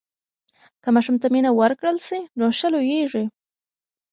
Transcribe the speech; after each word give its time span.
که 0.81 0.89
ماشوم 0.95 1.15
ته 1.21 1.27
مینه 1.33 1.51
ورکړل 1.53 1.97
سي 2.07 2.19
نو 2.37 2.45
ښه 2.57 2.67
لویېږي. 2.73 3.25